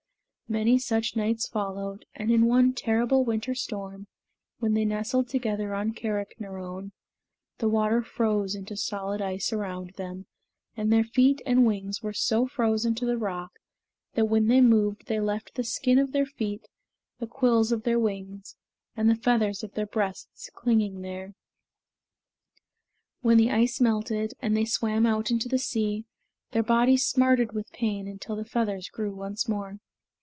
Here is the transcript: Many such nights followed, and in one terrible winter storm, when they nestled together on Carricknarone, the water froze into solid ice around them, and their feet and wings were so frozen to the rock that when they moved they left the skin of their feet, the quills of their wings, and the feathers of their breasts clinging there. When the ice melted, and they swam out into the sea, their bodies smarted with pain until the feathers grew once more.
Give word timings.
Many 0.51 0.79
such 0.79 1.15
nights 1.15 1.47
followed, 1.47 2.03
and 2.13 2.29
in 2.29 2.45
one 2.45 2.73
terrible 2.73 3.23
winter 3.23 3.55
storm, 3.55 4.07
when 4.59 4.73
they 4.73 4.83
nestled 4.83 5.29
together 5.29 5.73
on 5.73 5.93
Carricknarone, 5.93 6.91
the 7.59 7.69
water 7.69 8.01
froze 8.01 8.53
into 8.53 8.75
solid 8.75 9.21
ice 9.21 9.53
around 9.53 9.91
them, 9.93 10.25
and 10.75 10.91
their 10.91 11.05
feet 11.05 11.41
and 11.45 11.65
wings 11.65 12.03
were 12.03 12.11
so 12.11 12.47
frozen 12.47 12.93
to 12.95 13.05
the 13.05 13.17
rock 13.17 13.53
that 14.15 14.25
when 14.25 14.47
they 14.49 14.59
moved 14.59 15.05
they 15.07 15.21
left 15.21 15.55
the 15.55 15.63
skin 15.63 15.97
of 15.97 16.11
their 16.11 16.25
feet, 16.25 16.67
the 17.19 17.27
quills 17.27 17.71
of 17.71 17.83
their 17.83 17.97
wings, 17.97 18.57
and 18.97 19.09
the 19.09 19.15
feathers 19.15 19.63
of 19.63 19.73
their 19.75 19.87
breasts 19.87 20.49
clinging 20.53 20.99
there. 21.01 21.33
When 23.21 23.37
the 23.37 23.51
ice 23.51 23.79
melted, 23.79 24.33
and 24.41 24.57
they 24.57 24.65
swam 24.65 25.05
out 25.05 25.31
into 25.31 25.47
the 25.47 25.57
sea, 25.57 26.03
their 26.51 26.61
bodies 26.61 27.05
smarted 27.05 27.53
with 27.53 27.71
pain 27.71 28.05
until 28.05 28.35
the 28.35 28.43
feathers 28.43 28.89
grew 28.89 29.15
once 29.15 29.47
more. 29.47 29.79